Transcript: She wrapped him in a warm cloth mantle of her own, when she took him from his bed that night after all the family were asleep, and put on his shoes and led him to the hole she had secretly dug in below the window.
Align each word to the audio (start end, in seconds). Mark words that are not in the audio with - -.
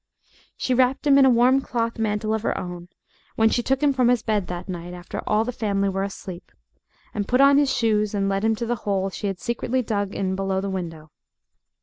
She 0.57 0.73
wrapped 0.73 1.05
him 1.05 1.19
in 1.19 1.25
a 1.25 1.29
warm 1.29 1.61
cloth 1.61 1.99
mantle 1.99 2.33
of 2.33 2.41
her 2.41 2.57
own, 2.57 2.89
when 3.35 3.49
she 3.49 3.61
took 3.61 3.83
him 3.83 3.93
from 3.93 4.07
his 4.07 4.23
bed 4.23 4.47
that 4.47 4.67
night 4.67 4.95
after 4.95 5.19
all 5.27 5.45
the 5.45 5.51
family 5.51 5.89
were 5.89 6.01
asleep, 6.01 6.51
and 7.13 7.27
put 7.27 7.39
on 7.39 7.59
his 7.59 7.71
shoes 7.71 8.15
and 8.15 8.27
led 8.27 8.43
him 8.43 8.55
to 8.55 8.65
the 8.65 8.77
hole 8.77 9.11
she 9.11 9.27
had 9.27 9.39
secretly 9.39 9.83
dug 9.83 10.15
in 10.15 10.35
below 10.35 10.59
the 10.59 10.71
window. 10.71 11.11